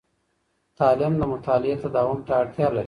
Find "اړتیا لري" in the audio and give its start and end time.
2.41-2.79